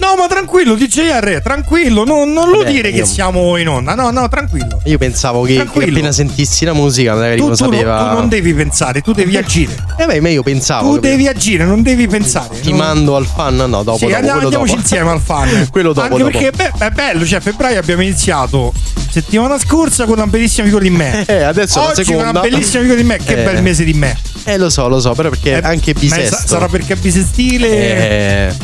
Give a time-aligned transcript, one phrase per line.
[0.00, 3.94] No, ma tranquillo, DJR, tranquillo, no, non lo Vabbè, dire io- che siamo in onda.
[3.94, 4.80] No, no, tranquillo.
[4.84, 5.90] Io pensavo che, che Tranquillo.
[5.92, 7.98] appena sentissi la musica magari Tu, lo tu non- sapeva.
[8.08, 9.74] tu non devi pensare, tu devi agire.
[9.98, 10.86] Eh beh, ma io pensavo.
[10.88, 11.08] Tu capito?
[11.08, 12.60] devi agire, non devi pensare.
[12.60, 13.56] Ti non- mando al fan?
[13.56, 13.98] No, dopo.
[13.98, 14.80] Sì, dopo, andiamo, quello andiamoci dopo.
[14.82, 15.68] insieme al fan.
[15.70, 16.06] quello dopo.
[16.06, 16.30] Anche dopo.
[16.38, 18.72] perché beh, è bello, cioè a febbraio abbiamo iniziato
[19.10, 21.24] settimana scorsa con una bellissima figura di me.
[21.30, 22.30] Eh, adesso la Oggi con seconda.
[22.30, 23.44] una bellissima figura di me, che Eh.
[23.44, 24.16] bel mese di me.
[24.44, 26.36] Eh, lo so, lo so, però perché Eh, anche ma bisesto.
[26.36, 27.68] sa- sarà perché è bisestile.
[27.68, 28.54] Eh,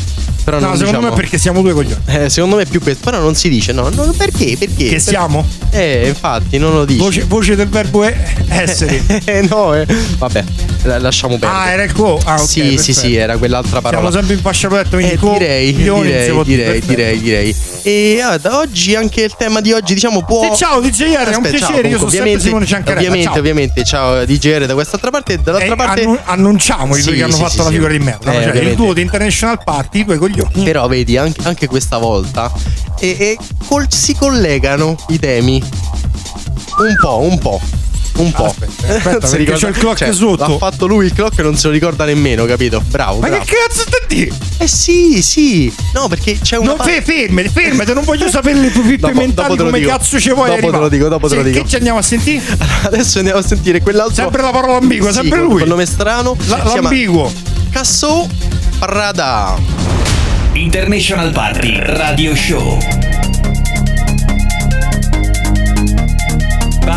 [0.47, 2.01] però no, non secondo diciamo- me perché siamo due coglioni.
[2.07, 3.03] Eh, secondo me è più questo.
[3.11, 3.89] Però non si dice, no.
[3.89, 4.57] no perché?
[4.57, 4.85] Perché?
[4.85, 5.45] Che Per- siamo?
[5.71, 7.01] Eh, infatti, non lo dici.
[7.01, 8.15] Voce, voce del verbo è
[8.49, 9.03] essere.
[9.27, 9.85] Eh, no, eh.
[10.19, 10.45] Vabbè,
[10.85, 11.61] la- lasciamo perdere.
[11.63, 12.21] ah, era il co.
[12.25, 12.47] Ah, ok.
[12.49, 12.83] sì, perfetto.
[12.83, 14.03] sì, sì, era quell'altra parola.
[14.03, 17.57] Siamo sempre in fascia protetta, quindi Eh, co- direi, direi, direi, direi, direi.
[17.83, 20.53] E guarda, oggi anche il tema di oggi, diciamo, può.
[20.53, 23.01] Sì, ciao DJR, è un piacere, ciao, io comunque, sono sempre Simone Ciancarella.
[23.09, 23.39] Ovviamente, ciao.
[23.39, 26.01] ovviamente, ciao DJR da quest'altra parte e dall'altra Eh, parte.
[26.03, 27.73] annu- annunciamo i due Sì, che hanno sì, fatto sì, la sì.
[27.73, 28.33] figura di merda.
[28.33, 30.36] Eh, cioè, il duo di International Party, i due coglioni.
[30.65, 32.53] Però vedi, anche, anche questa volta
[32.99, 35.63] e, e col- si collegano i temi.
[36.79, 37.61] Un po', un po'.
[38.17, 38.47] Un po'.
[38.47, 40.47] Aspetta, aspetta, perché c'è il clock cioè, sotto.
[40.49, 42.83] L'ha fatto lui il clock e non se lo ricorda nemmeno, capito?
[42.89, 43.19] Bravo.
[43.21, 43.45] Ma bravo.
[43.45, 44.33] che cazzo sta di?
[44.57, 45.71] Eh sì, sì.
[45.93, 49.13] No, perché c'è una Non fe- fermati, fermati, non voglio sapere le tue pippe Dopo-
[49.19, 50.83] mentali dopo te come cazzo ci vuoi Dopo te arrivare.
[50.85, 51.63] lo dico, dopo te lo Sì, dico.
[51.63, 52.43] Che ci andiamo a sentire?
[52.85, 54.15] Adesso andiamo a sentire quell'altro.
[54.15, 55.59] Sempre la parola ambigua, Sì, sempre lui.
[55.61, 56.35] Con nome strano.
[56.47, 57.31] La- l'ambiguo.
[57.71, 58.27] Casso
[58.79, 59.76] Prada.
[60.57, 63.26] International Party Radio Show.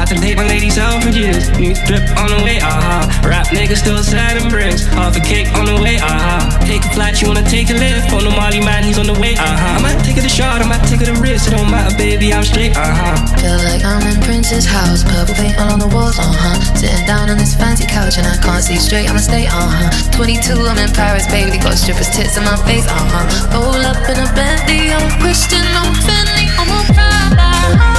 [0.10, 1.54] To take my ladies out for years.
[1.62, 3.30] New drip on the way, uh huh.
[3.30, 4.82] Rap niggas still and bricks.
[4.98, 6.66] Half a cake on the way, uh huh.
[6.66, 8.10] Take a flight, you wanna take a lift.
[8.10, 9.78] On the Molly man, he's on the way, uh huh.
[9.78, 11.48] I might take it a shot, I might take it a risk.
[11.48, 13.22] It don't matter, baby, I'm straight, huh.
[13.38, 16.58] Feel like I'm in Prince's house, purple paint all on the walls, uh huh.
[16.74, 19.94] Sitting down on this fancy couch and I can't see straight, I'ma stay, uh huh.
[20.18, 23.30] 22, I'm in Paris, baby, got strippers' tits in my face, uh huh.
[23.54, 27.99] Roll up in a Bentley, I'm a Christian, I'm Fendi, I'm a Prada.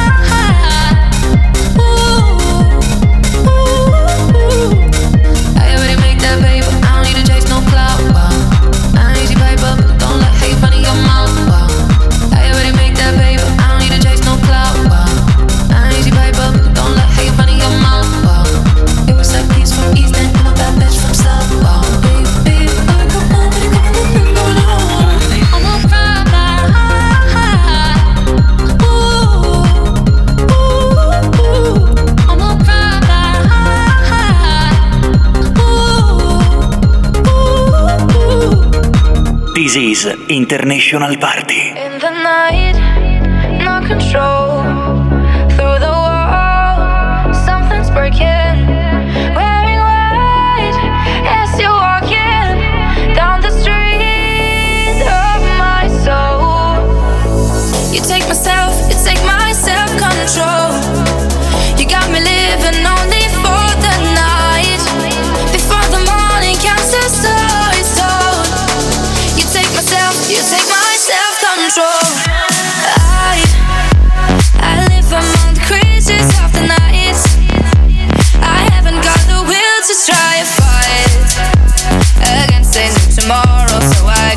[40.05, 41.73] International Party.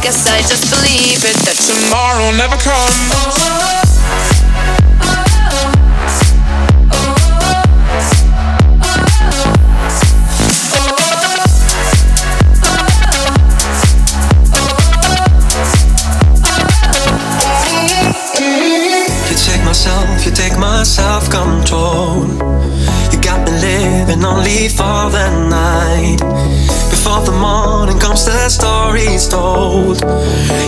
[0.04, 3.08] guess I just believe it that tomorrow never comes.
[3.16, 3.54] Oh.
[20.24, 22.26] you take my self control.
[23.10, 26.73] You got me living only for the night.
[26.94, 29.98] Before the morning comes, the story's told.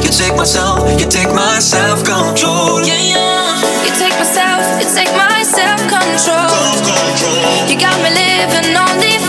[0.03, 2.83] You take myself, you take my self control.
[2.83, 3.63] Yeah, yeah.
[3.87, 6.51] You take myself, you take my self control.
[7.71, 9.26] You got me living on the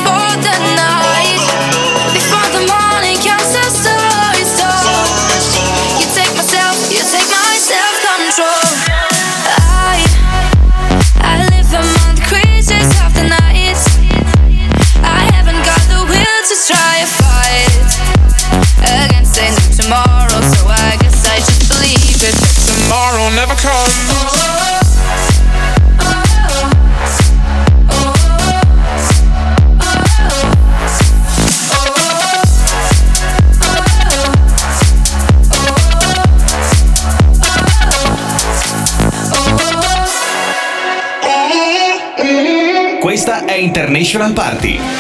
[44.38, 44.97] Party.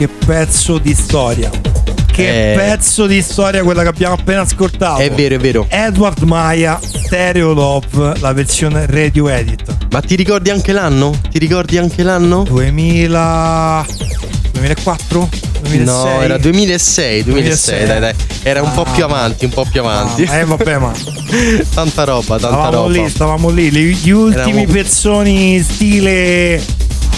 [0.00, 1.50] Che pezzo di storia.
[2.10, 2.56] Che Eh.
[2.56, 4.98] pezzo di storia quella che abbiamo appena ascoltato.
[5.02, 5.66] È vero, è vero.
[5.68, 9.62] Edward Maya, Stereo Love, la versione radio edit.
[9.90, 11.14] Ma ti ricordi anche l'anno?
[11.30, 12.44] Ti ricordi anche l'anno?
[12.44, 13.84] 2000
[14.52, 15.28] 2004?
[15.64, 15.84] 2006?
[15.84, 17.86] No, era 2006, 2006, 2006.
[17.86, 18.14] dai, dai.
[18.42, 20.22] Era un po' più avanti, un po' più avanti.
[20.22, 20.92] Ah, eh vabbè, ma
[21.74, 22.88] tanta roba, tanta stavamo roba.
[22.88, 26.62] lì, stavamo lì, li- gli ultimi Eravamo- pezzoni stile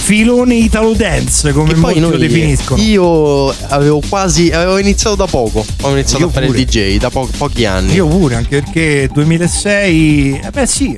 [0.02, 2.82] filone italo dance, come molti lo definiscono.
[2.82, 6.58] io avevo quasi, avevo iniziato da poco, ho iniziato Io a fare pure.
[6.58, 7.94] il DJ da po- pochi anni.
[7.94, 10.96] Io pure, anche perché 2006, eh beh sì,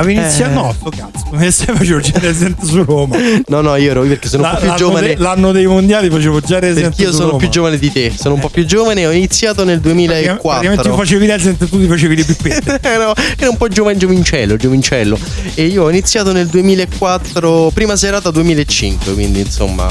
[0.00, 0.54] avevo iniziato, Eh.
[0.54, 3.16] no, sto cazzo, 2006 facevo già Resident su Roma.
[3.46, 5.06] No, no, io ero perché sono un po' più giovane.
[5.08, 7.38] de- l'anno dei mondiali facevo già Resident Perché io sono Roma.
[7.38, 10.94] più giovane di te, sono un po' più giovane, ho iniziato nel Praticamente tu 2004.
[10.96, 12.78] facevi Resident e tu ti facevi le pippette.
[12.88, 15.18] ero, ero un po' giovane giovincello, giovincello.
[15.54, 19.86] E io ho iniziato nel 2004, prima serata 2005, quindi insomma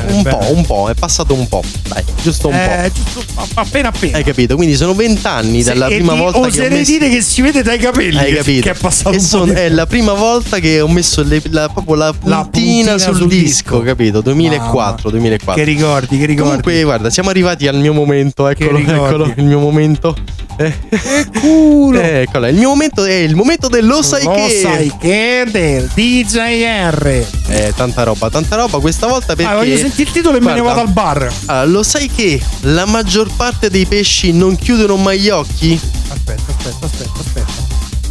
[0.00, 0.36] Bene, un bene.
[0.38, 4.10] po', un po', è passato un po', dai, giusto un eh, giusto, appena appena.
[4.12, 4.16] po'.
[4.18, 4.56] Hai capito?
[4.56, 6.90] Quindi sono vent'anni dalla e prima volta che ho messo...
[6.90, 8.62] dire che si vede dai capelli Hai capito?
[8.62, 11.42] che è passato E un po' sono- è la prima volta che ho messo le-
[11.50, 13.44] la, proprio la puntina, puntina sul, sul disco,
[13.76, 13.80] disco.
[13.82, 14.20] capito?
[14.20, 15.10] 2004, Mamma.
[15.10, 15.54] 2004.
[15.54, 16.42] Che ricordi, che ricordi.
[16.48, 18.48] Comunque, guarda, siamo arrivati al mio momento.
[18.48, 20.14] Eccolo, eccolo, il mio momento.
[20.56, 22.00] Eh, che culo.
[22.00, 24.60] eh, eccolo, il mio momento è il momento del lo sai Lo che.
[24.62, 27.26] sai che del DJR.
[27.48, 28.78] Eh, tanta roba, tanta roba.
[28.78, 29.50] Questa volta perché.
[29.50, 31.32] Ah, voglio sentire il titolo e me ne Guarda, vado al bar.
[31.46, 35.78] ah, lo sai che la maggior parte dei pesci non chiudono mai gli occhi?
[36.08, 37.53] Aspetta, aspetta, aspetta, aspetta.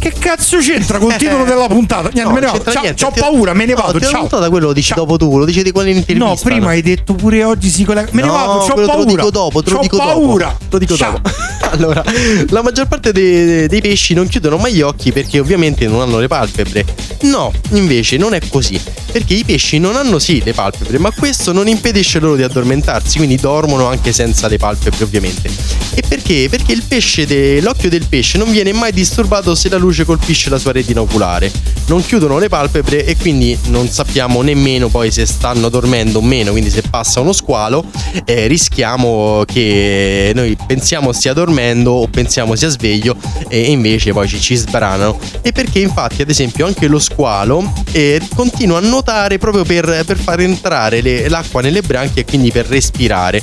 [0.04, 2.10] Che cazzo c'entra col titolo della puntata?
[2.12, 2.70] Niente, No, me ne vado.
[2.70, 3.02] Ciao, niente.
[3.02, 3.96] c'ho Ti paura, me ne No, vado.
[3.96, 4.10] ho ciao.
[4.12, 4.98] raccontato quello lo dici Ciao.
[4.98, 6.24] dopo tu, lo dici di quell'intervista.
[6.28, 8.08] No, prima hai detto pure oggi si collega.
[8.12, 8.86] Me ne No, vado, c'ho paura.
[8.92, 10.44] Te lo dico dopo, te lo C'ho dico paura.
[10.48, 10.58] dopo.
[10.58, 11.12] Te lo dico Ciao.
[11.12, 11.30] dopo.
[11.72, 12.04] allora,
[12.50, 16.18] la maggior parte dei, dei pesci non chiudono mai gli occhi perché ovviamente non hanno
[16.18, 16.84] le palpebre.
[17.22, 18.78] No, invece non è così.
[19.14, 23.18] Perché i pesci non hanno sì le palpebre, ma questo non impedisce loro di addormentarsi,
[23.18, 25.48] quindi dormono anche senza le palpebre, ovviamente.
[25.94, 26.48] E perché?
[26.50, 30.50] Perché il pesce de- l'occhio del pesce non viene mai disturbato se la luce colpisce
[30.50, 31.52] la sua retina oculare.
[31.86, 36.50] Non chiudono le palpebre e quindi non sappiamo nemmeno poi se stanno dormendo o meno,
[36.50, 37.84] quindi se passa uno squalo
[38.24, 43.14] eh, rischiamo che noi pensiamo stia dormendo o pensiamo sia sveglio
[43.46, 45.20] e invece poi ci, ci sbranano.
[45.40, 50.16] E perché infatti ad esempio anche lo squalo eh, continua a nuotare proprio per, per
[50.16, 53.42] far entrare le- l'acqua nelle branchie e quindi per respirare.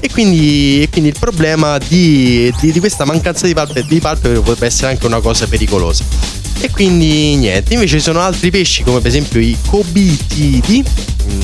[0.00, 4.40] E quindi, e quindi il problema di, di- di questa mancanza di palpebre, di palpebre
[4.40, 6.04] potrebbe essere anche una cosa pericolosa.
[6.60, 10.82] E quindi niente, invece ci sono altri pesci come per esempio i cobitidi,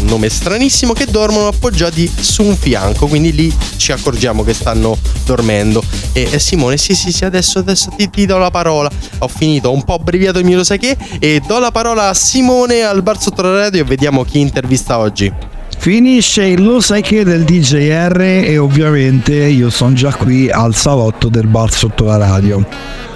[0.02, 5.82] nome stranissimo, che dormono appoggiati su un fianco, quindi lì ci accorgiamo che stanno dormendo.
[6.12, 8.90] E, e Simone, sì sì sì, adesso, adesso ti, ti do la parola.
[9.18, 12.08] Ho finito, ho un po' abbreviato il mio lo sai che e do la parola
[12.08, 15.30] a Simone al bar sotto la radio e vediamo chi intervista oggi.
[15.80, 21.30] Finisce il lo sai che del DJR e ovviamente io sono già qui al salotto
[21.30, 22.62] del bar sotto la radio.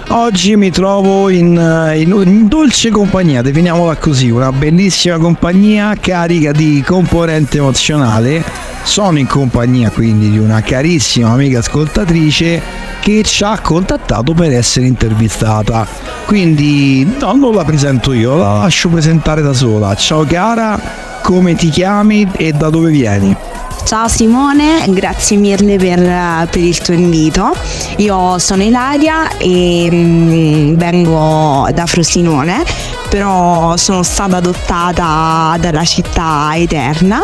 [0.07, 6.51] Oggi mi trovo in, eh, in- in dolce compagnia, definiamola così, una bellissima compagnia carica
[6.53, 8.43] di componente emozionale.
[8.81, 12.59] Sono in compagnia quindi di una carissima amica ascoltatrice
[12.99, 15.85] che ci ha contattato per essere intervistata.
[16.25, 19.93] Quindi no, non la presento io, la lascio presentare da sola.
[19.93, 23.35] Ciao cara, come ti chiami e da dove vieni?
[23.83, 27.51] Ciao Simone, grazie mille per, per il tuo invito.
[27.97, 32.63] Io sono Ilaria e mm, vengo da Frosinone,
[33.09, 37.23] però sono stata adottata dalla città eterna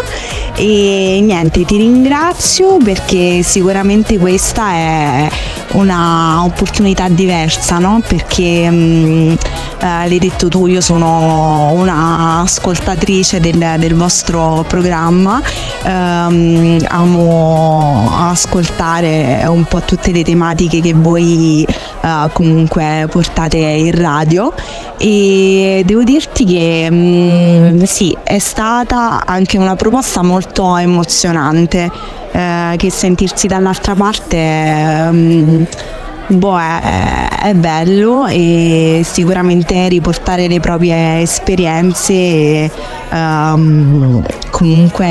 [0.55, 5.29] e niente, ti ringrazio perché sicuramente questa è
[5.73, 8.01] una opportunità diversa, no?
[8.05, 9.37] Perché mm, eh,
[9.79, 15.41] l'hai detto tu, io sono una ascoltatrice del, del vostro programma,
[15.83, 24.53] ehm, amo ascoltare un po' tutte le tematiche che voi eh, comunque portate in radio.
[24.97, 32.89] E devo dirti che mm, sì, è stata anche una proposta molto emozionante eh, che
[32.89, 35.63] sentirsi dall'altra parte mm,
[36.27, 42.71] boh, è, è bello e sicuramente riportare le proprie esperienze
[43.09, 45.09] ehm, comunque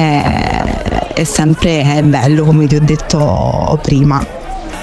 [1.15, 4.40] è sempre è bello come ti ho detto prima.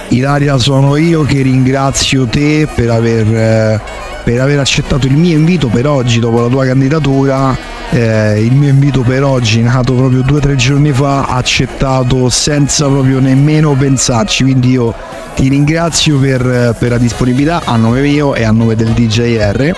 [0.10, 3.82] Ilaria sono io che ringrazio te per aver, eh,
[4.24, 7.56] per aver accettato il mio invito per oggi dopo la tua candidatura.
[7.90, 12.88] Eh, il mio invito per oggi, nato proprio due o tre giorni fa, accettato senza
[12.88, 14.44] proprio nemmeno pensarci.
[14.44, 14.94] Quindi io
[15.36, 19.76] ti ringrazio per, per la disponibilità a nome mio e a nome del DJR.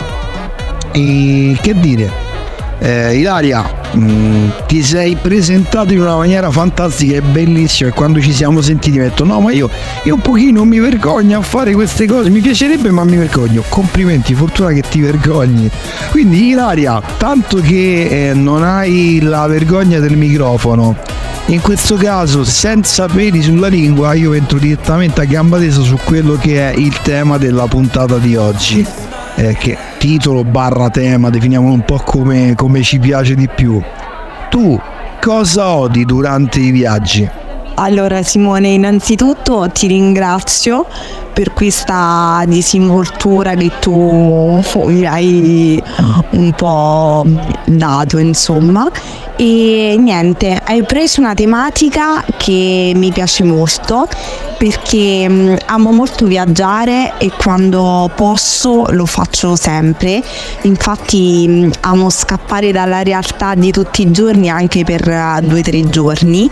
[0.91, 2.11] E che dire?
[2.79, 8.33] Eh, Ilaria, mh, ti sei presentato in una maniera fantastica e bellissima e quando ci
[8.33, 9.69] siamo sentiti mi detto no ma io,
[10.03, 13.63] io un pochino mi vergogno a fare queste cose, mi piacerebbe ma mi vergogno.
[13.69, 15.69] Complimenti, fortuna che ti vergogni.
[16.11, 20.95] Quindi Ilaria, tanto che eh, non hai la vergogna del microfono,
[21.47, 26.35] in questo caso senza peli sulla lingua io entro direttamente a gamba tesa su quello
[26.35, 29.08] che è il tema della puntata di oggi
[29.39, 33.81] eh, che titolo barra tema, definiamolo un po' come, come ci piace di più.
[34.49, 34.79] Tu
[35.21, 37.29] cosa odi durante i viaggi?
[37.75, 40.85] Allora Simone, innanzitutto ti ringrazio
[41.31, 45.81] per questa disinvoltura che tu mi hai
[46.31, 47.25] un po'
[47.65, 48.89] dato, insomma.
[49.41, 54.05] E niente, hai preso una tematica che mi piace molto
[54.57, 60.21] perché amo molto viaggiare e quando posso lo faccio sempre.
[60.63, 65.89] Infatti amo scappare dalla realtà di tutti i giorni anche per uh, due o tre
[65.89, 66.51] giorni.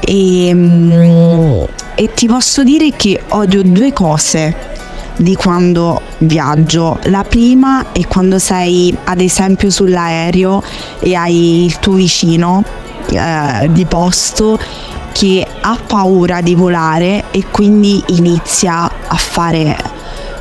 [0.00, 4.70] E, e ti posso dire che odio due cose
[5.16, 6.98] di quando viaggio.
[7.04, 10.62] La prima è quando sei ad esempio sull'aereo
[11.00, 12.64] e hai il tuo vicino
[13.10, 14.58] eh, di posto
[15.12, 19.91] che ha paura di volare e quindi inizia a fare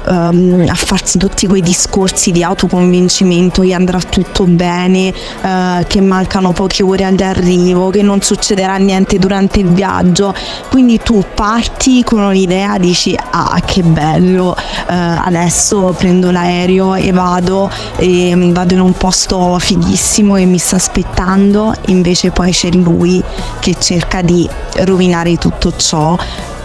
[0.07, 6.51] um, a farsi tutti quei discorsi di autoconvincimento che andrà tutto bene, uh, che mancano
[6.51, 10.33] poche ore all'arrivo, che non succederà niente durante il viaggio.
[10.69, 14.55] Quindi tu parti con un'idea, dici ah che bello, uh,
[14.87, 21.73] adesso prendo l'aereo e vado e vado in un posto fighissimo e mi sta aspettando,
[21.87, 23.21] invece poi c'è lui
[23.59, 24.47] che cerca di
[24.83, 26.17] rovinare tutto ciò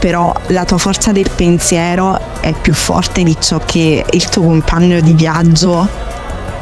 [0.07, 5.01] però la tua forza del pensiero è più forte di ciò che il tuo compagno
[5.01, 5.89] di viaggio,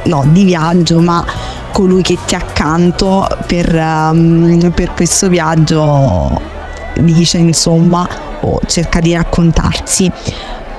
[0.05, 1.23] no di viaggio, ma
[1.71, 6.41] colui che ti accanto per, um, per questo viaggio
[6.95, 8.09] dice insomma
[8.41, 10.11] o cerca di raccontarsi.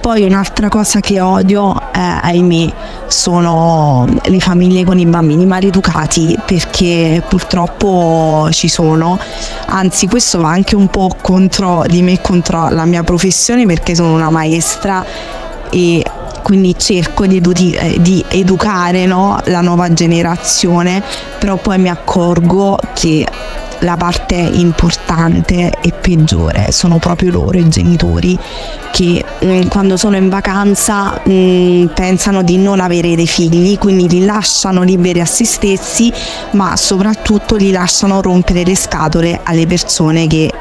[0.05, 2.71] Poi un'altra cosa che odio, eh, ahimè,
[3.07, 9.17] sono le famiglie con i bambini maleducati perché purtroppo ci sono.
[9.65, 14.13] Anzi, questo va anche un po' contro di me, contro la mia professione perché sono
[14.13, 15.03] una maestra
[15.71, 16.05] e
[16.43, 21.01] quindi cerco di, edu- eh, di educare no, la nuova generazione,
[21.39, 23.25] però poi mi accorgo che
[23.79, 28.37] la parte importante e peggiore sono proprio loro i genitori
[28.91, 33.77] che mh, mm, quando sono in vacanza mh, mm, pensano di non avere dei figli
[33.77, 36.11] quindi li lasciano liberi a se stessi
[36.51, 40.51] ma soprattutto li lasciano rompere le scatole alle persone che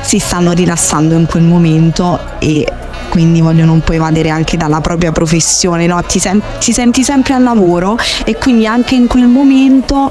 [0.00, 2.66] si stanno rilassando in quel momento e
[3.08, 6.02] quindi vogliono un po' evadere anche dalla propria professione, no?
[6.02, 10.10] ti, sen- ti senti sempre al lavoro e quindi anche in quel momento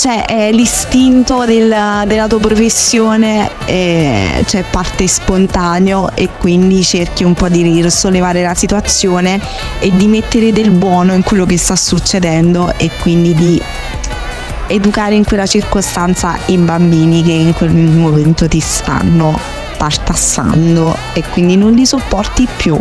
[0.00, 1.68] c'è eh, l'istinto del,
[2.06, 8.54] della tua professione, eh, c'è parte spontaneo e quindi cerchi un po' di risollevare la
[8.54, 9.38] situazione
[9.78, 13.62] e di mettere del buono in quello che sta succedendo e quindi di
[14.68, 19.38] educare in quella circostanza i bambini che in quel momento ti stanno
[19.76, 22.80] tartassando e quindi non li sopporti più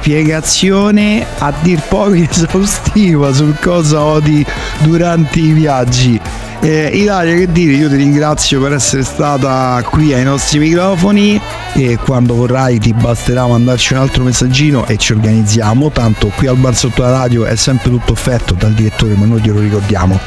[0.00, 4.44] spiegazione a dir poco esaustiva su cosa odi
[4.80, 6.20] durante i viaggi.
[6.60, 11.40] Eh, Ilaria, che dire, io ti ringrazio per essere stata qui ai nostri microfoni
[11.74, 16.56] e quando vorrai ti basterà mandarci un altro messaggino e ci organizziamo, tanto qui al
[16.56, 20.18] bar sotto la radio è sempre tutto offerto dal direttore, ma noi glielo ricordiamo.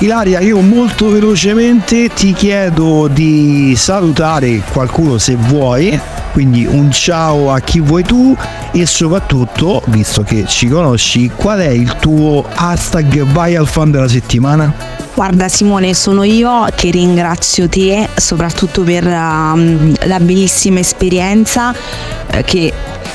[0.00, 5.98] Ilaria, io molto velocemente ti chiedo di salutare qualcuno se vuoi
[6.32, 8.36] Quindi un ciao a chi vuoi tu
[8.72, 14.08] e soprattutto, visto che ci conosci, qual è il tuo hashtag vai al fan della
[14.08, 14.72] settimana?
[15.14, 21.74] Guarda Simone, sono io che ringrazio te soprattutto per um, la bellissima esperienza
[22.30, 22.72] eh, che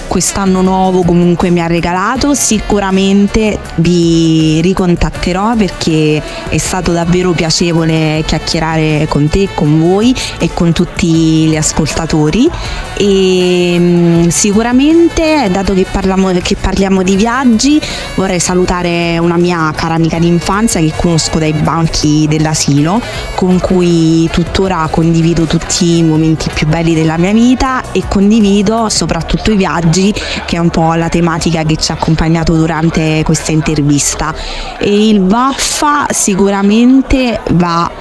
[0.07, 2.33] quest'anno nuovo comunque mi ha regalato.
[2.33, 10.73] Sicuramente vi ricontatterò perché è stato davvero piacevole chiacchierare con te, con voi e con
[10.73, 12.49] tutti gli ascoltatori.
[12.97, 17.81] E mm, sicuramente, dato che parliamo, che parliamo di viaggi,
[18.15, 23.01] vorrei salutare una mia cara amica d'infanzia che conosco dai banchi dell'asilo,
[23.35, 29.51] con cui tuttora condivido tutti i momenti più belli della mia vita e condivido soprattutto
[29.51, 34.33] i viaggi che è un po' la tematica che ci ha accompagnato durante questa intervista.
[34.79, 37.91] E il Vaffa sicuramente va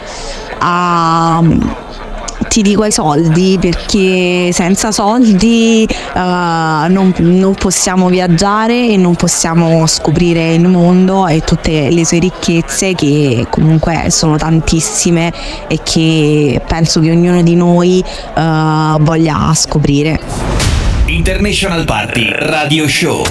[0.59, 1.43] a
[2.53, 9.87] ti dico ai soldi perché senza soldi uh, non, non, possiamo viaggiare e non possiamo
[9.87, 15.33] scoprire il mondo e tutte le sue ricchezze che comunque sono tantissime
[15.67, 20.52] e che penso che ognuno di noi uh, voglia scoprire.
[21.13, 23.23] International Party Radio Show.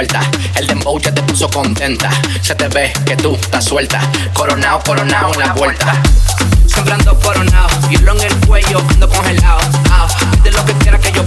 [0.00, 2.10] El dembow ya te puso contenta.
[2.40, 4.00] Se te ve que tú estás suelta,
[4.34, 6.02] coronado, coronado en la vuelta.
[6.66, 9.60] Siempre ando coronado, hielo en el cuello, ando congelado.
[9.90, 10.08] Ah,
[10.42, 11.24] de lo que quiera que yo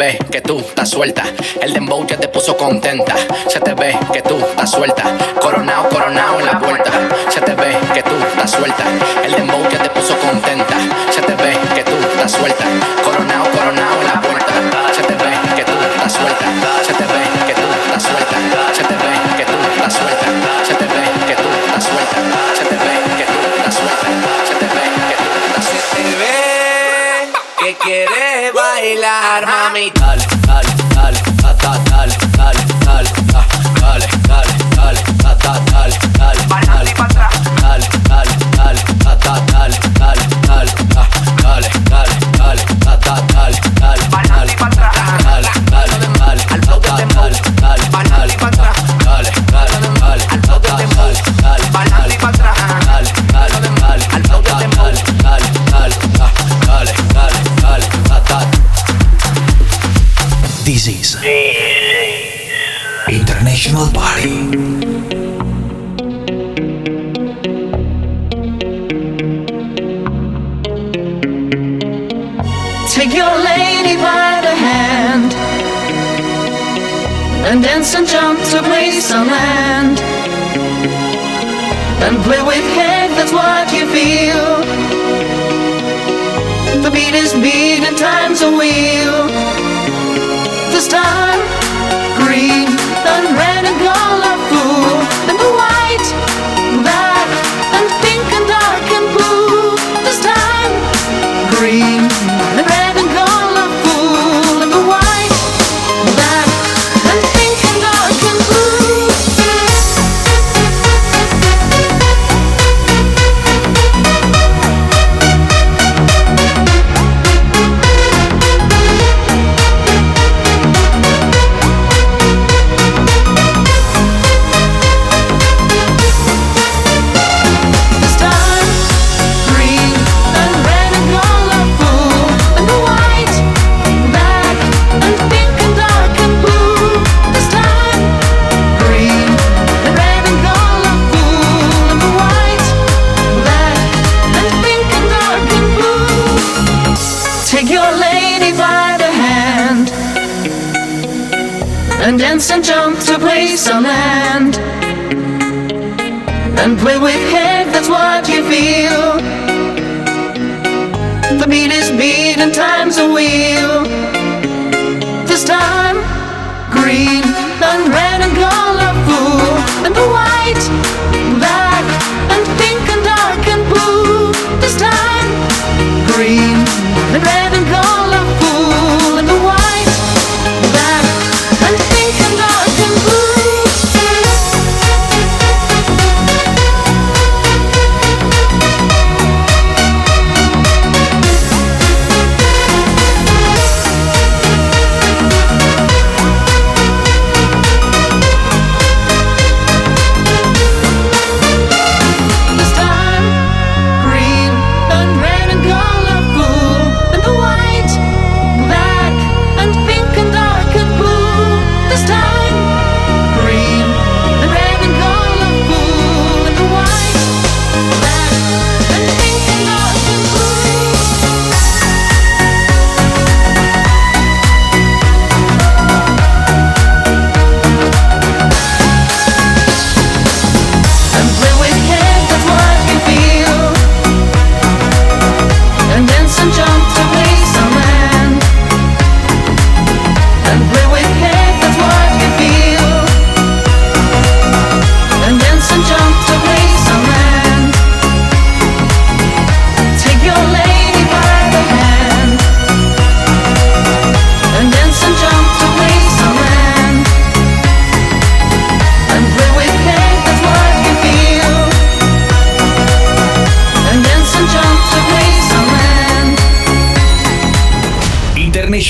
[0.00, 1.24] ve que tú estás suelta,
[1.60, 3.14] el dembow ya te puso contenta.
[3.48, 5.02] Se te ve que tú estás suelta,
[5.38, 6.90] coronado, coronado en la puerta.
[7.28, 8.84] Se te ve que tú estás suelta,
[9.22, 9.62] el dembow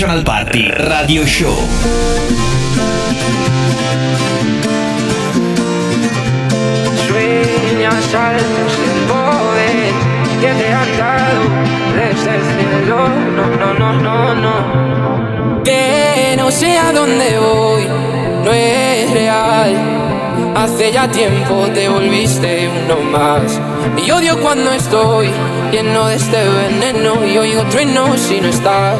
[0.00, 1.54] Party Radio Show.
[7.06, 9.92] Sueñas altos sin poder
[10.40, 11.42] que te han dado
[11.94, 13.08] desde el cielo.
[13.36, 15.62] No, no, no, no, no.
[15.64, 17.86] Que no sé a dónde voy,
[18.42, 19.76] no es real.
[20.56, 23.60] Hace ya tiempo te volviste uno más.
[24.02, 25.28] Y odio cuando estoy
[25.70, 28.96] lleno de este veneno y oigo trueno si no estás.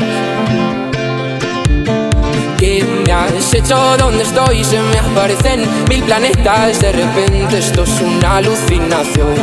[3.55, 3.97] Hecho?
[3.99, 4.63] ¿Dónde estoy?
[4.65, 6.81] Se me aparecen mil planetas.
[6.81, 9.35] De repente esto es una alucinación.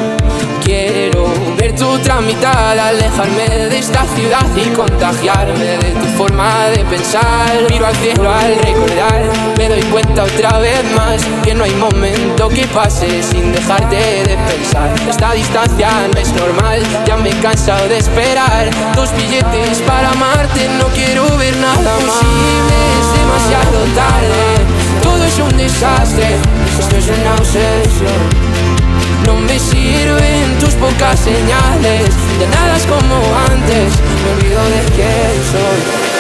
[0.67, 7.56] Quiero ver tu tramitada, alejarme de esta ciudad y contagiarme de tu forma de pensar.
[7.69, 12.49] Miro al cielo al recordar, me doy cuenta otra vez más que no hay momento
[12.49, 14.93] que pase sin dejarte de pensar.
[15.10, 18.69] Esta distancia no es normal, ya me he cansado de esperar.
[18.93, 24.67] Tus billetes para amarte, no quiero ver nada posible, es demasiado tarde.
[25.01, 26.36] Todo es un desastre,
[26.77, 28.56] esto es una obsesión.
[29.25, 33.15] No me sirven tus pocas señales, ya nada es como
[33.49, 36.16] antes, me olvido de quién soy.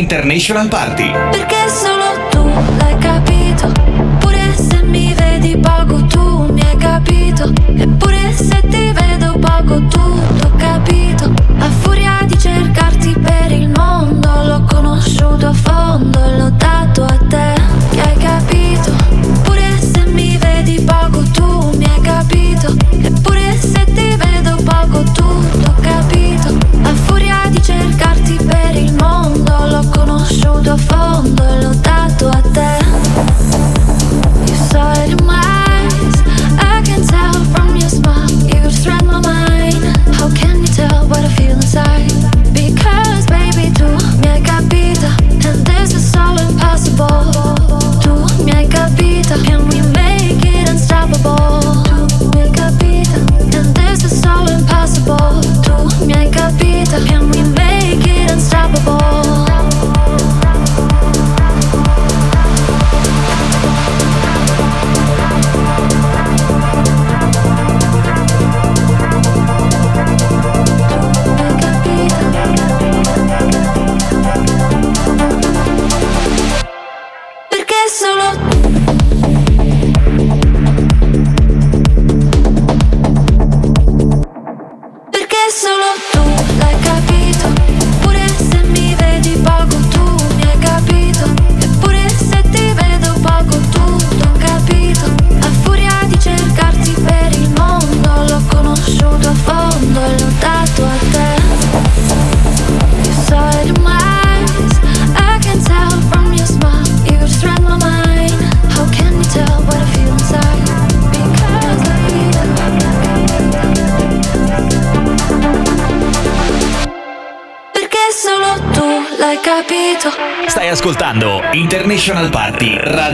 [0.00, 1.12] International Party.
[1.30, 1.59] Perché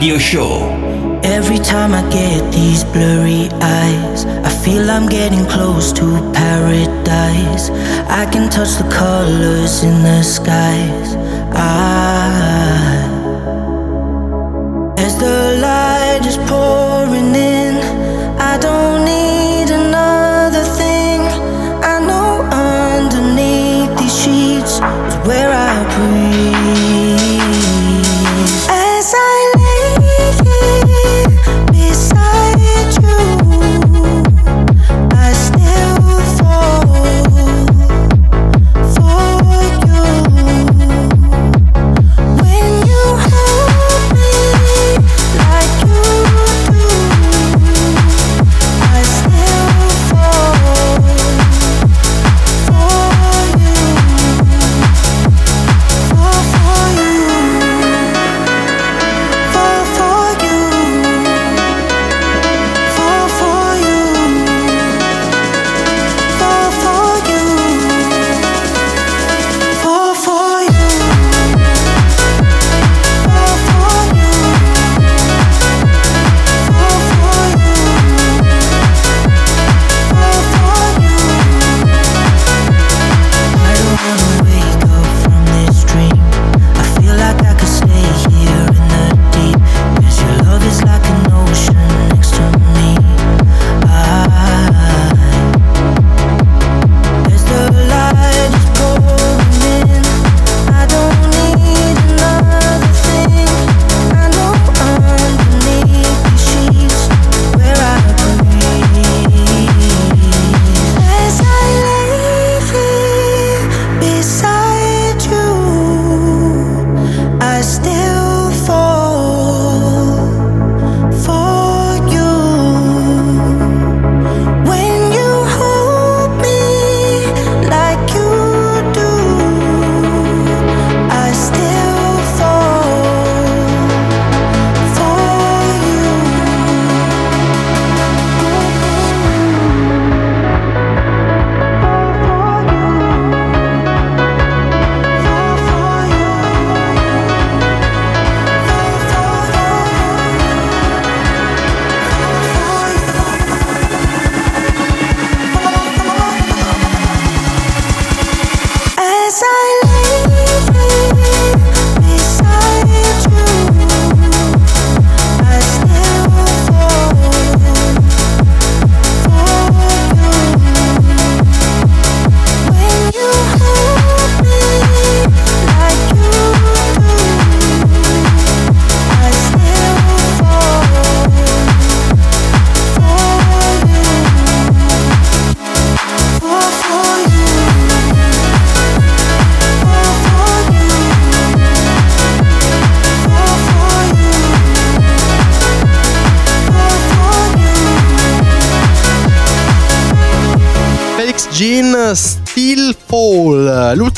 [0.07, 1.21] Radio Show.
[1.25, 7.71] Every time I get these blurry eyes, I feel I'm getting close to paradise.
[8.09, 11.17] I can touch the colors in the skies.
[11.51, 13.03] I,
[14.97, 17.75] as the light is pouring in,
[18.39, 21.21] I don't need another thing.
[21.83, 26.16] I know underneath these sheets is where I breathe.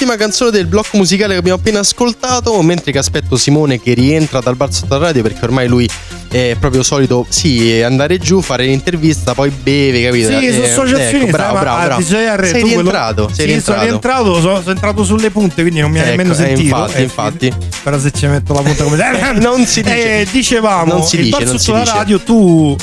[0.01, 4.39] L'ultima canzone del blocco musicale che abbiamo appena ascoltato, mentre che aspetto Simone che rientra
[4.39, 5.89] dal bar sotto la radio perché ormai lui
[6.31, 10.29] è proprio solito, sì, andare giù, fare l'intervista, poi beve, capito?
[10.39, 11.23] Sì, sono Eh, associazioni.
[11.25, 12.01] ecco, bravo, bravo, bravo.
[12.01, 13.79] DJR, Sei quello- rientrato, sei sì, rientrato.
[13.81, 16.61] sono rientrato, sono, sono entrato sulle punte, quindi non mi Ecco, nemmeno eh, sentito.
[16.61, 17.53] infatti, Eh, infatti.
[17.83, 18.97] Però se ci metto la punta come
[19.41, 20.21] Non si dice.
[20.21, 21.97] Eh, dicevamo, Non si il dice, bar non sotto la dice.
[21.97, 22.77] radio, tu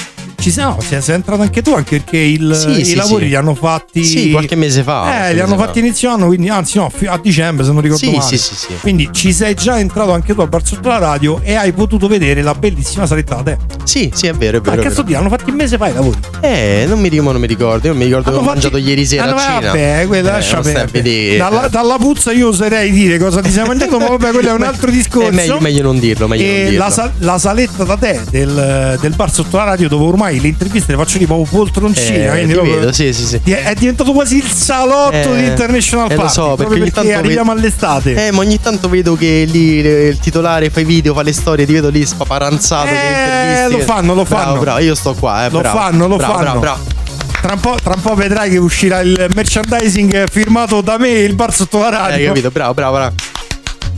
[0.45, 3.23] ci sei, no, sei, sei entrato anche tu, anche perché il- Sì, i sì, lavori
[3.23, 3.29] sì.
[3.29, 4.03] li hanno fatti.
[4.03, 5.85] Sì, qualche mese fa, Eh, li hanno fatti fa.
[5.85, 8.23] inizio anno, quindi anzi, no, a dicembre, se non ricordo Sì, male.
[8.27, 8.67] sì, sì, sì.
[8.79, 12.07] Quindi ci sei già entrato anche tu al bar sotto la radio e hai potuto
[12.07, 13.57] vedere la bellissima saletta da te.
[13.85, 14.81] Sì, sì, è vero, è Ma vero.
[14.83, 16.17] è cazzo di, hanno fatti un mese fa i lavori.
[16.41, 17.87] Eh, non mi, non mi ricordo.
[17.87, 19.67] Io mi ricordo che ho Hanno fatti- mangiato ieri sera Allora, a cena.
[19.71, 20.87] Vabbè, quella Eh, lascia perdere.
[20.91, 21.37] vedere.
[21.37, 24.61] Dalla, dalla puzza io oserei dire cosa ti sei mangiato, ma vabbè, quello è un
[24.61, 25.29] altro discorso.
[25.29, 26.77] È meglio, meglio non dirlo, meglio non dirlo.
[26.87, 30.91] la, la saletta da te del, del bar sotto la radio dove ormai le interviste
[30.91, 33.39] le faccio tipo poltroncina Eh, quindi ti proprio- vedo, sì, sì, sì.
[33.51, 36.91] è diventato quasi il salotto Eh, di International eh, Party lo so, proprio perché ogni
[36.91, 40.79] tanto arriviamo vedo- all'estate Eh, ma ogni tanto vedo che lì eh, il titolare fa
[40.79, 42.87] i video, fa le storie, ti vedo lì spaparanzato.
[42.89, 44.59] Eh, lo fanno, lo Bravo, fanno.
[44.59, 45.77] Bravo, io sto qua, eh, Lo bravo.
[45.77, 46.43] fanno, lo Bravo, fanno.
[46.43, 46.79] bravo, bravo.
[47.41, 51.35] Tra un, po', tra un po' vedrai che uscirà il merchandising firmato da me il
[51.35, 52.49] bar sotto la radio Hai capito?
[52.51, 53.13] Bravo, bravo, bravo.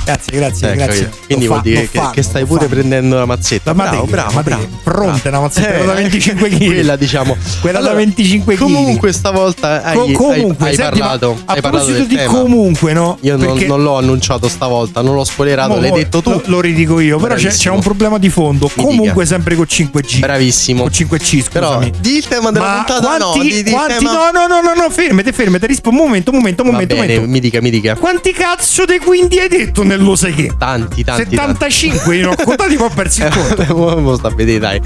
[0.07, 1.09] Grazie, grazie, Ecco, grazie.
[1.25, 2.71] Quindi Lo vuol fa- dire che, fanno, che stai pure fanno.
[2.71, 3.73] prendendo la mazzetta.
[3.73, 4.67] Ma bravo, bravo, te- bravo.
[4.83, 6.65] Fronte, una mazzetta Eh, da 25 kg.
[6.65, 7.35] Quella diciamo.
[7.59, 8.59] Quella da Allora, 25 kg.
[8.61, 12.15] Comunque stavolta hai, Co- hai- comunque, hai senti, ma parlato, a hai parlato proposito di
[12.15, 12.31] tema.
[12.31, 13.17] comunque, no?
[13.21, 16.29] Io non, non l'ho annunciato stavolta, non l'ho spoilerato, Mo- l'hai detto tu.
[16.29, 18.71] Lo, lo ridico io, però c'è, c'è un problema di fondo.
[18.75, 19.35] Mi comunque dica.
[19.35, 20.19] sempre con 5G.
[20.19, 20.83] Bravissimo.
[20.83, 21.91] Con 5C, Però scusami.
[21.99, 24.11] di il tema della Ma puntata no, quanti, di, di quanti- tema...
[24.13, 25.99] no, no, no, no, no, fermate, fermate, rispondo.
[25.99, 27.21] Un momento, un momento, momento, momento.
[27.27, 27.95] mi dica, mi dica.
[27.95, 30.53] Quanti cazzo dei quindi hai detto nel lo sai che?
[30.57, 31.23] Tanti, tanti.
[31.35, 33.55] 75, io ne ho contati, poi ho perso il conto.
[33.55, 34.15] tanti.
[34.17, 34.81] Sta a vedere, dai.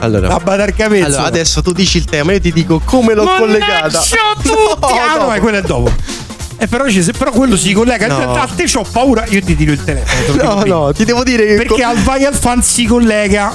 [0.00, 3.72] Allora, allora, adesso tu dici il tema, io ti dico come l'ho collegata.
[3.88, 4.92] Mannaggia tutti!
[4.98, 5.26] ah, no, dopo.
[5.30, 5.92] ma quello è dopo.
[6.60, 8.06] Eh, però, ci- però quello si collega.
[8.08, 8.34] No.
[8.34, 9.24] A te c'ho paura.
[9.28, 10.24] Io ti tiro il telefono.
[10.36, 10.74] te No, prima.
[10.76, 13.54] no, ti devo dire che Perché co- al vai al fan si collega.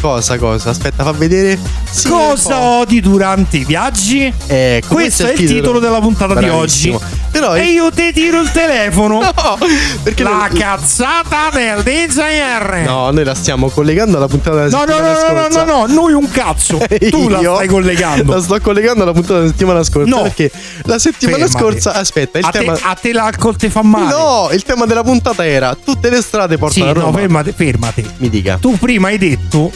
[0.00, 0.70] Cosa, cosa?
[0.70, 1.58] Aspetta, fa vedere.
[1.90, 4.32] Sì, Cosa odi durante i viaggi?
[4.46, 6.90] Ecco, Questo è il titolo della puntata di oggi.
[6.90, 7.00] Bravissimo.
[7.30, 9.20] Però E io ti tiro il telefono.
[9.50, 9.58] No,
[10.02, 12.82] perché La noi- cazzata del DJR.
[12.84, 15.64] No, noi la stiamo collegando alla puntata della No, no, settimana no, no, no, scorsa.
[15.64, 16.78] no, no, noi un cazzo.
[17.10, 18.34] Tu la stai collegando.
[18.34, 20.08] La sto collegando alla puntata della settimana scorsa.
[20.14, 20.22] No.
[20.22, 20.50] Perché
[20.84, 21.62] la settimana Fermati.
[21.62, 22.72] scorsa, aspetta, il a, tema.
[22.74, 24.12] te, a te l'alcol ti fa male.
[24.14, 27.18] No, il tema della puntata era tutte le strade Sì, portano a no, Roma.
[27.18, 28.10] fermati, fermati.
[28.18, 28.58] Mi dica.
[28.60, 29.70] Tu prima hai detto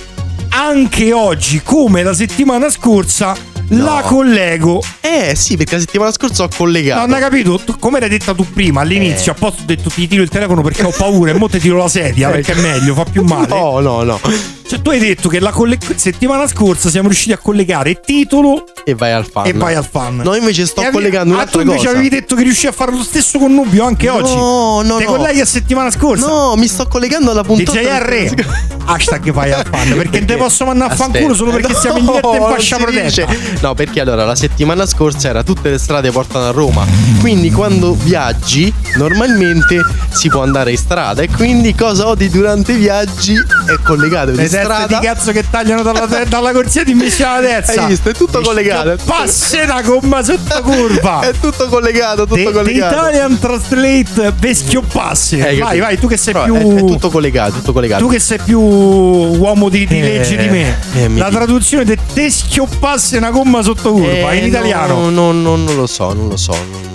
[0.57, 3.37] anche oggi, come la settimana scorsa,
[3.71, 4.81] la collego.
[5.01, 7.01] Eh sì, perché la settimana scorsa ho collegato.
[7.07, 7.59] Non hai capito?
[7.65, 9.35] Tu- Come l'hai detta tu prima all'inizio, Eh.
[9.35, 11.77] a posto ho detto ti tiro il telefono perché ho paura e mo ti tiro
[11.79, 13.49] la sedia perché è meglio, fa più male.
[13.49, 14.21] No, no, no.
[14.67, 18.95] Cioè, tu hai detto che la colle- settimana scorsa siamo riusciti a collegare titolo E
[18.95, 19.47] vai al fan.
[19.47, 20.17] e vai al fan.
[20.17, 21.91] No, invece sto E collegando ah, un'altra tu invece cosa.
[21.99, 24.35] avevi detto che riuscivi a fare lo stesso con Nubio anche No, oggi.
[24.35, 25.05] no, no.
[25.05, 26.27] colleghi a settimana scorsa.
[26.27, 27.79] No, mi sto collegando alla puntata.
[27.79, 28.47] DJR
[28.87, 31.99] hashtag vai al fan perché non te posso mandare a fanculo solo perché No, siamo
[31.99, 33.27] in diretta in fascia protetta.
[33.61, 36.87] No, perché allora la settimana scorsa era tutte le strade portano a Roma.
[37.21, 41.23] Quindi quando viaggi, normalmente si può andare in strada.
[41.23, 44.99] E quindi cosa odi durante i viaggi è collegato teste strada.
[44.99, 48.09] di cazzo che tagliano dalla, dalla corsia di Missione Terza Hai visto?
[48.11, 48.97] È tutto collegato.
[49.05, 52.95] passi una gomma sotto curva È tutto collegato, tutto The, the collegato.
[52.95, 57.11] Italian Translate Veschio Passi Hai vai vai tu che sei Però più è, è tutto
[57.11, 58.03] collegato, tutto collegato.
[58.05, 61.85] tu che sei più uomo di, di Eh, legge di me eh, mi la traduzione
[61.85, 65.87] di te schioppasse una gomma sotto curva Eh, in italiano No, no, no, non lo
[65.87, 66.53] so, non lo so.
[66.53, 66.94] non-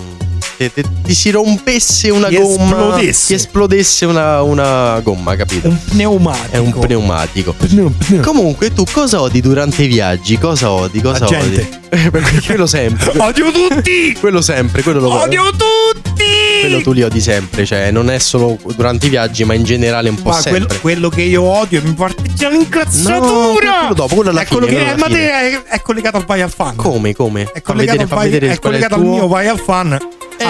[0.60, 2.66] Te, te- ti si rompesse una Ti gomma.
[2.66, 3.28] esplodesse.
[3.28, 5.70] Ti esplodesse una, una gomma, capito?
[5.70, 7.54] un pneumatico È un pneumatico.
[7.54, 8.22] Pneu- pneu.
[8.22, 10.38] Comunque, tu cosa odi durante i viaggi?
[10.38, 11.00] Cosa odi?
[11.00, 11.78] Cosa La odi?
[11.92, 12.12] Eh,
[12.46, 13.14] quello sempre.
[13.18, 16.24] odio tutti quello sempre, quello lo odio tutti
[16.62, 20.08] Quello tu li odi sempre, cioè non è solo durante i viaggi, ma in generale
[20.10, 20.80] un po' Ma quello, sempre.
[20.82, 23.52] quello che io odio mi No, l'incazzatura.
[23.80, 26.18] quello dopo, quello alla è quello fine, che quello ma alla te è, è collegato
[26.18, 26.76] al vai al fan.
[26.76, 27.50] Come, come?
[27.52, 29.98] È collegato, vedere, al, vai, è è collegato al mio vai al fan.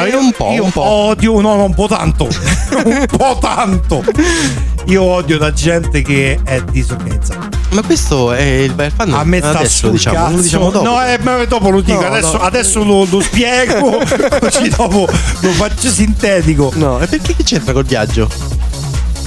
[0.06, 0.82] Eh, un po', io un po'.
[0.82, 2.28] odio, no, no, un po' tanto.
[2.86, 4.04] un po' tanto.
[4.86, 7.50] Io odio la gente che è disorganizzata.
[7.72, 9.14] Ma questo è il al fan.
[9.14, 10.84] A me sta adesso diciamo, lo diciamo dopo.
[10.84, 12.00] No, eh, ma dopo lo dico.
[12.00, 12.44] No, adesso no.
[12.44, 14.02] adesso lo, lo spiego.
[14.40, 15.08] così dopo
[15.40, 16.72] lo faccio sintetico.
[16.76, 18.28] No, e perché che c'entra col viaggio?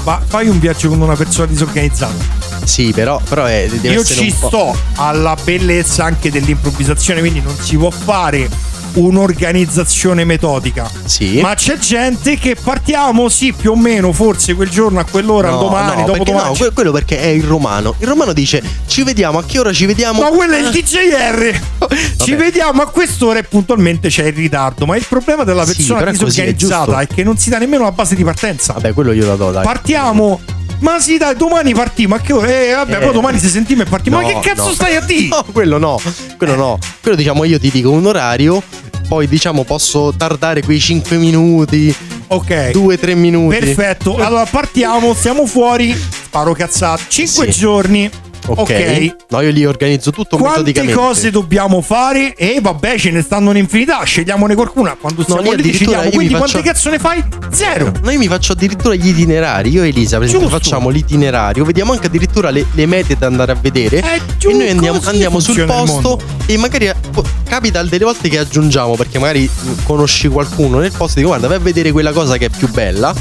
[0.04, 2.40] Ma fai un viaggio con una persona disorganizzata.
[2.64, 7.76] Sì, però, però è, deve Io ci sto alla bellezza anche dell'improvvisazione, quindi non si
[7.76, 8.48] può fare
[8.94, 10.90] un'organizzazione metodica.
[11.04, 11.40] Sì.
[11.40, 15.58] Ma c'è gente che partiamo, sì, più o meno, forse quel giorno, a quell'ora, No,
[15.58, 16.48] domani, no, dopo domani.
[16.48, 17.94] no, que- quello perché è il romano.
[17.98, 20.22] Il romano dice ci vediamo, a che ora ci vediamo?
[20.22, 21.60] Ma quello è il DJR.
[22.22, 24.86] Ci vediamo a quest'ora e puntualmente c'è il ritardo.
[24.86, 26.98] Ma il problema della Sì, persona è è disorganizzata giusto.
[27.00, 28.74] è, che non si dà nemmeno la base di partenza.
[28.74, 29.64] Vabbè, quello io lo do, dai.
[29.64, 30.40] Partiamo.
[30.82, 32.16] Ma sì, dai, domani partiamo.
[32.16, 32.48] Ma che ora?
[32.48, 32.98] Eh, vabbè, Eh.
[32.98, 34.20] poi domani si sentiamo e partiamo.
[34.20, 34.72] No, ma che cazzo no.
[34.72, 35.28] stai a dire?
[35.32, 35.98] No, quello no,
[36.36, 36.78] quello no.
[37.00, 38.62] Quello diciamo io ti dico un orario,
[39.08, 41.94] poi diciamo posso tardare quei 5 minuti,
[42.28, 42.70] Ok.
[42.72, 43.58] 2-3 minuti.
[43.58, 44.16] Perfetto.
[44.16, 45.94] Allora partiamo, siamo fuori.
[45.94, 47.02] Sparo cazzate.
[47.08, 47.58] 5 Sì.
[47.58, 48.10] giorni.
[48.46, 48.58] Ok.
[48.60, 49.14] Ok.
[49.30, 52.34] No, io li organizzo tutto Quante cose dobbiamo fare?
[52.34, 54.02] E vabbè, ce ne stanno un'infinità.
[54.02, 54.96] Scegliamone qualcuna.
[55.00, 56.10] Quando siamo lì lì decidiamo.
[56.10, 57.24] Quindi faccio- quante cazzo ne fai?
[57.50, 57.92] Zero.
[58.02, 59.70] Noi mi faccio addirittura gli itinerari.
[59.70, 61.64] Io e Elisa, per esempio, facciamo l'itinerario.
[61.64, 63.98] Vediamo anche addirittura le, le mete da andare a vedere.
[63.98, 66.20] Eh, e noi andiamo, andiamo sul posto.
[66.46, 68.96] E magari eh, po- capita delle volte che aggiungiamo.
[68.96, 69.48] Perché magari
[69.84, 71.16] conosci qualcuno nel posto.
[71.18, 73.14] Dico, guarda, vai a vedere quella cosa che è più bella.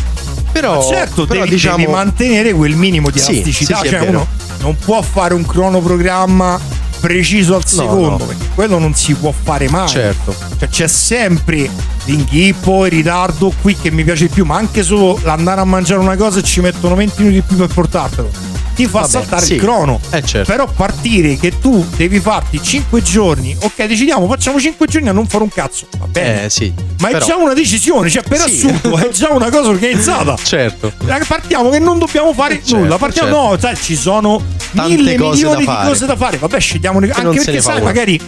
[0.51, 1.77] Però, Ma certo, però devi, diciamo.
[1.77, 3.77] devi mantenere quel minimo di Sì, elasticità.
[3.77, 4.27] sì, sì, cioè, uno
[4.61, 6.59] non può fare un cronoprogramma
[6.99, 8.25] preciso al No, secondo, no.
[8.25, 9.87] perché quello non si può fare mai.
[9.87, 10.35] Certo.
[10.59, 11.69] Cioè, c'è sempre
[12.05, 15.99] l'inghippo, il ritardo qui che mi piace di più, ma anche solo l'andare a mangiare
[15.99, 18.29] una cosa e ci mettono 20 minuti di più per portartelo.
[18.75, 19.53] Ti fa Vabbè, saltare sì.
[19.55, 19.99] il crono.
[20.11, 20.51] Eh, certo.
[20.51, 25.27] Però partire che tu devi farti 5 giorni, ok, decidiamo, facciamo 5 giorni a non
[25.27, 25.87] fare un cazzo.
[25.97, 26.45] Va bene.
[26.45, 26.73] Eh, sì.
[26.99, 28.67] Ma è Però- già una decisione, cioè per Sì.
[28.67, 30.35] assurdo è già una cosa organizzata.
[30.43, 30.91] Certo.
[31.07, 32.97] Eh, Partiamo che non dobbiamo fare Certo, nulla.
[32.97, 33.51] Partiamo, certo.
[33.51, 34.41] no, sai, ci sono
[34.73, 35.87] Tante mille cose milioni di fare.
[35.87, 36.37] cose da fare.
[36.37, 38.19] Vabbè, scegliamo anche perché sai, magari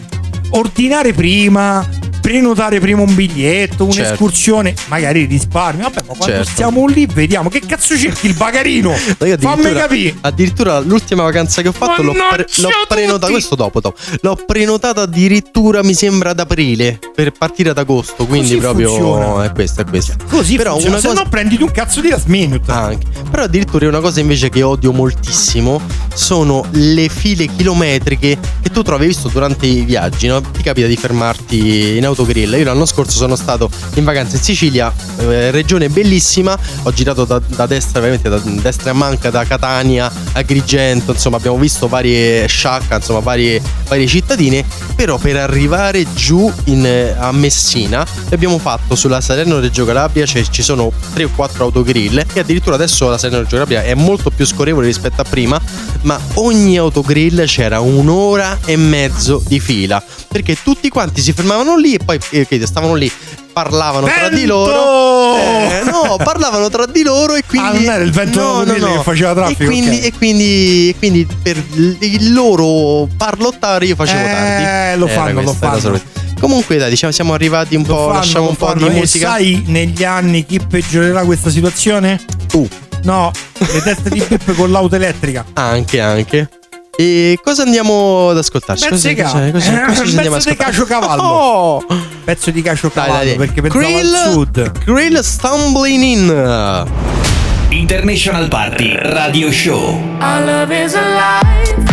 [0.51, 1.87] ordinare prima,
[2.23, 3.99] prenotare prima un biglietto, Certo.
[4.01, 5.81] un'escursione, magari risparmi.
[5.81, 6.49] Vabbè, ma quando Certo.
[6.51, 8.91] stiamo lì, vediamo che cazzo cerchi il bagarino.
[9.23, 10.15] No, Fammi capire.
[10.21, 13.31] addirittura l'ultima vacanza che ho fatto l'ho, pre- l'ho prenotata.
[13.31, 13.97] Questo dopo, dopo.
[14.21, 18.25] L'ho prenotata addirittura, mi sembra, ad aprile per partire ad agosto.
[18.25, 19.43] Quindi Così proprio funziona.
[19.45, 20.13] è questo, è questo.
[20.29, 21.23] Così Però funziona, una se cosa.
[21.23, 22.71] no prenditi un cazzo di last minute.
[22.71, 23.05] Anche.
[23.29, 25.81] Però addirittura una cosa invece che odio moltissimo
[26.13, 30.41] sono le file chilometriche che tu trovi visto durante i viaggi, no?
[30.41, 32.53] Ti capita di fermarti in autogrill.
[32.57, 37.39] Io l'anno scorso sono stato in vacanza in Sicilia, eh, regione bellissima, ho girato da,
[37.45, 42.47] da destra, ovviamente da destra a manca, da Catania a Agrigento, insomma abbiamo visto varie
[42.47, 48.95] sciacca, insomma varie, varie cittadine, però per arrivare giù in, eh, a Messina abbiamo fatto
[48.95, 52.23] sulla Salerno-Reggio Calabria, cioè ci sono 3 o 4 autogrill.
[52.33, 55.59] E addirittura adesso la Salerno-Reggio Calabria è molto più scorrevole rispetto a prima,
[56.01, 61.93] ma ogni autogrill c'era un'ora e mezzo di fila, perché tutti quanti si fermavano lì
[61.93, 63.11] e poi eh, che stavano lì
[63.53, 68.03] parlavano tra di loro eh, no parlavano tra di loro e quindi Ah, non era
[68.03, 68.93] il vento no, no, no.
[68.97, 70.03] che faceva traffico, e quindi, ok.
[70.05, 71.63] e quindi, e quindi per
[71.99, 76.01] il loro parlottare io facevo Eh, tardi lo Era fanno, lo fanno.
[76.39, 78.87] comunque dai diciamo siamo arrivati un Lo po' fanno, lasciamo un po' fanno.
[78.87, 82.19] di E musica sai negli anni chi peggiorerà questa situazione?
[82.47, 82.67] tu
[83.03, 85.43] No, le teste di Pip con l'auto elettrica.
[85.53, 86.49] anche anche
[86.95, 88.87] e cosa andiamo ad ascoltarci?
[88.87, 89.23] Cosa, Pezzica.
[89.23, 90.55] cosa, cosa, cosa Eh, pezzo di ascoltare?
[90.55, 91.21] caciocavallo.
[91.23, 91.85] Oh!
[92.23, 93.35] Pezzo di Dai, caciocavallo dai, dai.
[93.35, 94.71] perché pensavo Krill, al sud.
[94.83, 99.99] Krill Stumbling In International Party Radio Show.
[100.19, 101.92] Our love is alive.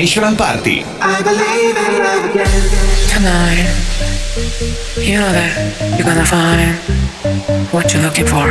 [0.00, 0.84] È International Party.
[1.00, 2.48] I believe in love again.
[3.12, 3.68] Tonight,
[4.96, 5.52] you know that
[5.96, 6.74] you're gonna find
[7.70, 8.48] what you're looking for.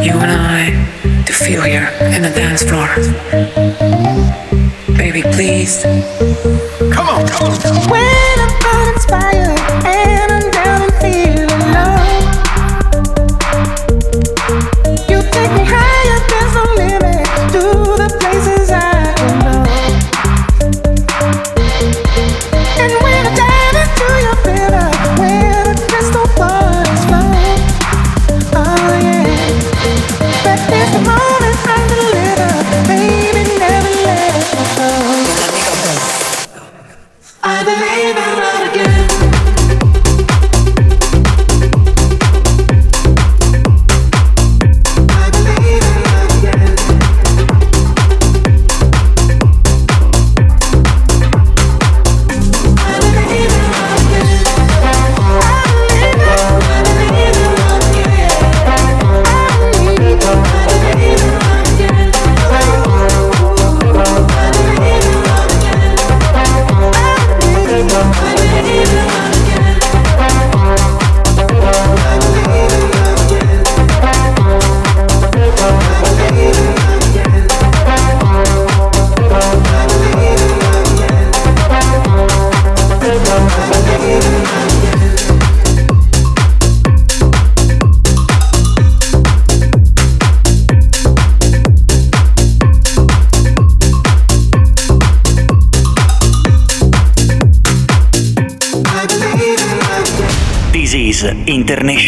[0.00, 2.88] You and I to feel here in the dance floor.
[4.96, 5.82] Baby, please.
[6.92, 7.90] Come on, come on.
[7.90, 8.71] When I'm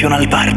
[0.04, 0.53] This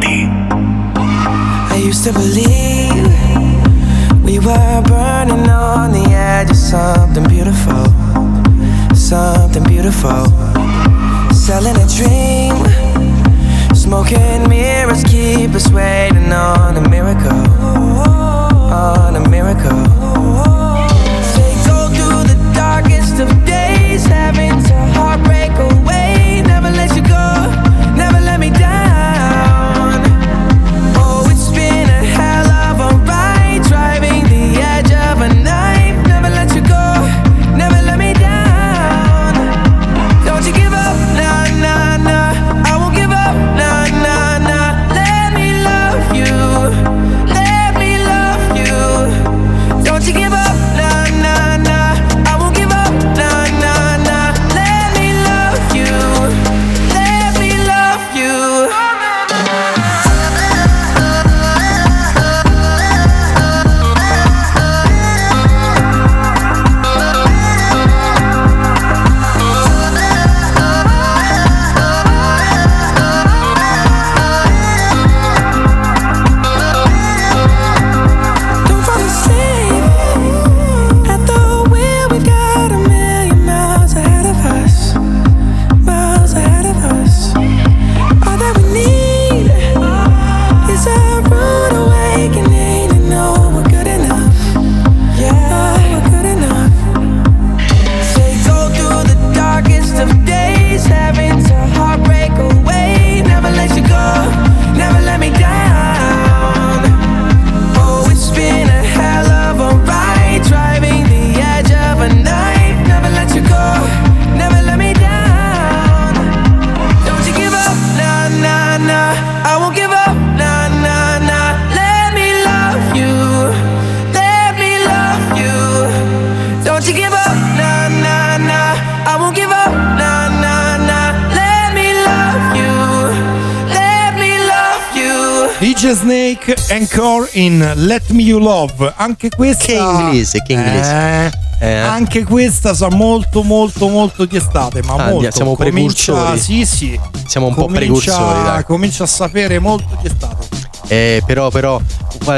[137.34, 138.94] In Let Me You Love.
[138.98, 139.66] Anche questa.
[139.66, 140.92] Che inglese, che inglese.
[140.92, 141.74] Eh, Eh.
[141.80, 144.84] Anche questa sa molto, molto, molto di estate.
[144.84, 145.32] Ma Ah, molto.
[145.32, 146.40] siamo Comincia- precursori.
[146.40, 147.00] Sì, sì.
[147.26, 147.80] Siamo un po' Comincia-
[148.12, 148.64] precursori, dai.
[148.64, 150.46] Comincia a sapere molto di estate.
[150.90, 151.82] Eh, però, però,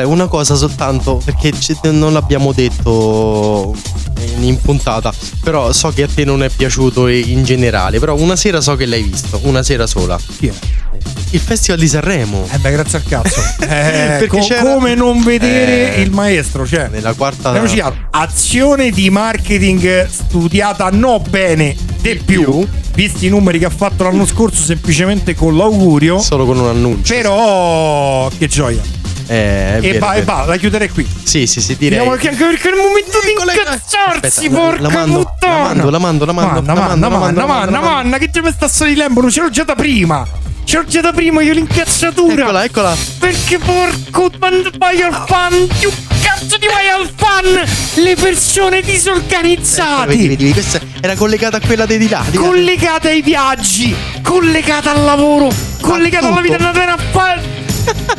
[0.06, 1.52] una cosa soltanto, perché
[1.92, 3.76] non l'abbiamo detto
[4.34, 5.12] in in puntata,
[5.44, 8.86] però so che a te non è piaciuto in generale, però una sera so che
[8.86, 10.18] l'hai visto, una sera sola.
[10.38, 10.54] Chi è?
[11.32, 12.48] Il Festival di Sanremo.
[12.52, 13.42] Eh beh, grazie al cazzo.
[13.70, 16.66] Eh, co- come non vedere Eh, il maestro?
[16.66, 22.66] Cioè, Nella quarta chiaro, azione di marketing studiata no bene de più,
[22.96, 26.18] visti i numeri che ha fatto l'anno scorso semplicemente con l'augurio.
[26.20, 27.14] Solo con un annuncio.
[27.14, 28.82] Però che gioia.
[29.28, 31.08] Eh, e vero, va, e va, la chiuderei qui.
[31.24, 32.00] Sì, sì, sì, direi.
[32.00, 35.58] Vediamo che anche perché è il momento di incazzarsi, Aspetta, la- porca la mando, puttana.
[35.60, 37.80] la mando, la mando, la mando, Manna, la manna, mando, la manna, mando, la manna,
[37.80, 37.96] mando.
[37.96, 40.26] manna, che te mi sta sto di lembo, non c'ero già da prima.
[40.26, 42.44] C'ero già da prima io l'incazzatura.
[42.44, 42.96] Eccola, eccola.
[43.18, 44.30] Perché porco
[45.02, 45.90] al fan, più
[46.22, 50.10] cazzo di vai al fan, le persone disorganizzate.
[50.10, 52.24] Vedi, vedi, vedi, questa era collegata a quella dei di là.
[52.30, 52.44] di là.
[52.44, 55.50] collegate ai viaggi, collegate al lavoro,
[55.82, 57.42] collegate alla vita andare a fare.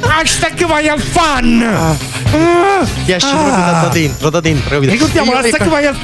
[0.00, 1.62] Hashtag vai al fan.
[1.62, 2.84] Ah.
[3.04, 4.90] Ti esce proprio da, da dentro, da dentro, capito?
[4.90, 5.94] Ricordiamo l'hashtag vai al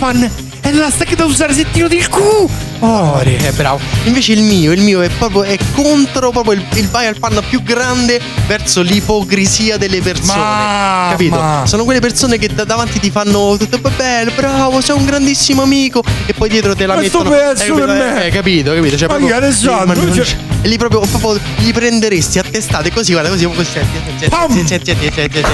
[0.66, 2.48] fan è l'hashtag da usare se tiro del cu.
[2.80, 3.80] Oh, Eh, bravo.
[4.04, 7.42] Invece il mio, il mio è proprio è contro proprio il, il vai al fan
[7.48, 10.38] più grande verso l'ipocrisia delle persone.
[10.38, 11.10] Mamma.
[11.10, 11.42] Capito?
[11.64, 16.02] Sono quelle persone che da davanti ti fanno tutto bello, bravo, sei un grandissimo amico.
[16.26, 17.36] E poi dietro te la Questo mettono.
[17.36, 17.86] pezzo eh, capito?
[17.86, 18.24] per me.
[18.26, 18.96] Eh, capito, capito?
[18.96, 19.86] Cioè, Ma proprio, Alessandro?
[19.86, 23.64] ma non- Cioè- E lì proprio, proprio gli prenderesti a testate così, guarda, così, così
[23.64, 24.50] senti, senti, Pam.
[24.52, 25.48] senti, senti, senti, senti, senti,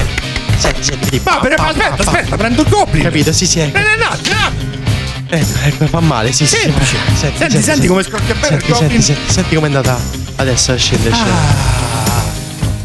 [0.59, 2.15] senti, senti, senti, Ma pam, per- pam, aspetta, pam, pam.
[2.15, 3.03] aspetta, prendo il goblin.
[3.03, 3.33] Capito?
[3.33, 3.61] Sì, sì.
[3.61, 4.15] Ecco, Eh, no, no.
[4.15, 4.82] ecco,
[5.39, 6.57] ecco, fa male, sì, sì.
[6.57, 6.97] Semplice.
[7.15, 9.99] Senti, senti come scorchia bene Senti, senti, senti, senti com'è andata
[10.37, 11.92] adesso a scendere, scende.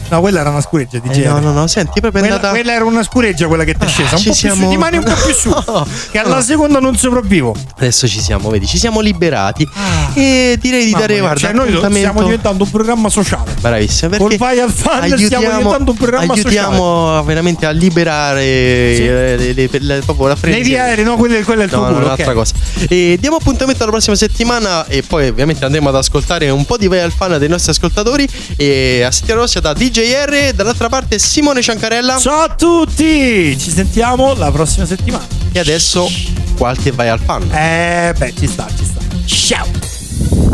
[0.09, 2.53] No, quella era una scureggia di Eh, no, no, no, senti, proprio Quella, andata.
[2.53, 4.15] quella era una scureggia quella che ti è scesa.
[4.15, 5.53] Un ci po' più siamo- su, rimani un po' più su.
[6.11, 7.55] che alla seconda non sopravvivo.
[7.77, 9.67] Adesso ci siamo, vedi, ci siamo liberati.
[10.13, 13.53] E direi di Mamma dare, mia, guarda, cioè, noi stiamo diventando un programma sociale.
[13.59, 18.41] Bravissimo, Col perché vai al fan stiamo aiutiamo, diventando un programma aiutiamo veramente a liberare
[18.43, 20.63] eh, le, le- le- proprio la Le frenesia.
[20.63, 22.05] vie aeree, no, quello è il tuo No, no, culo.
[22.05, 22.33] un'altra ok.
[22.33, 22.53] cosa.
[22.87, 26.87] E diamo appuntamento alla prossima settimana e poi ovviamente andremo ad ascoltare un po' di
[26.87, 31.63] Vai al Fan dei nostri ascoltatori e a settimana prossima da DJR dall'altra parte Simone
[31.63, 35.25] Ciancarella Ciao a tutti, ci sentiamo la prossima settimana.
[35.51, 36.07] e adesso
[36.55, 37.49] qualche Vai al Fan.
[37.51, 38.99] Eh, beh, ci sta, ci sta.
[39.25, 39.65] Ciao.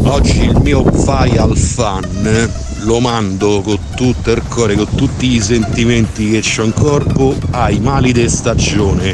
[0.06, 2.50] Oggi il mio vai al fan
[2.84, 7.80] lo mando con tutto il cuore, con tutti i sentimenti che c'ho in corpo ai
[7.80, 9.14] mali di stagione.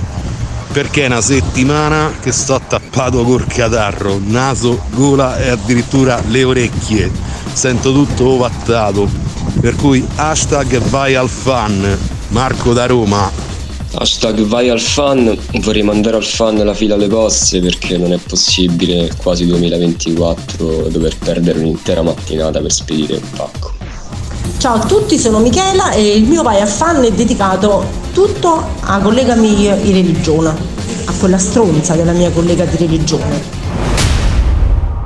[0.72, 7.12] Perché è una settimana che sto tappato col catarro, naso, gola e addirittura le orecchie.
[7.54, 9.10] Sento tutto ovattato.
[9.60, 11.98] Per cui hashtag vai al fan.
[12.30, 13.32] Marco da Roma.
[13.92, 18.18] Hashtag vai al fan, vorrei mandare al fan la fila alle poste perché non è
[18.18, 23.74] possibile quasi 2024 dover perdere un'intera mattinata per spedire un pacco.
[24.60, 27.84] Ciao a tutti, sono Michela e il mio vai a fan è dedicato
[28.14, 30.50] tutto a collega mia di religione,
[31.06, 33.59] a quella stronza della mia collega di religione.